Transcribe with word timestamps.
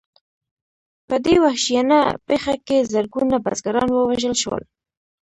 په 1.07 1.15
دې 1.25 1.35
وحشیانه 1.45 1.99
پېښه 2.27 2.53
کې 2.67 2.87
زرګونه 2.93 3.35
بزګران 3.45 3.89
ووژل 3.91 4.33
شول. 4.41 4.63